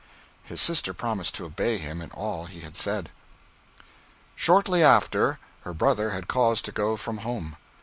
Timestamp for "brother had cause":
5.75-6.59